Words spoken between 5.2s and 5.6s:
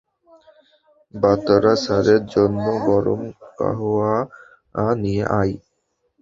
আয়।